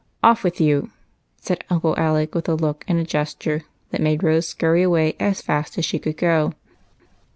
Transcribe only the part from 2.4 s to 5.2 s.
a look and a gesture that made Rose scurry away